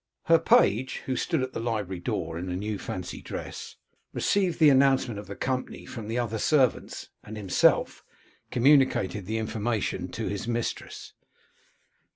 [0.23, 3.75] Her page, who stood at the library door in a new fancy dress,
[4.13, 8.03] received the announcement of the company from the other servants, and himself
[8.49, 11.13] communicated the information to his mistress.